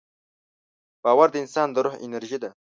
باور 1.03 1.27
د 1.31 1.35
انسان 1.43 1.67
د 1.71 1.77
روح 1.85 1.95
انرژي 2.05 2.37
ده. 2.43 2.49